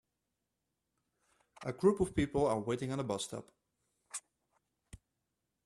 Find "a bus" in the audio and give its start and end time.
2.97-3.25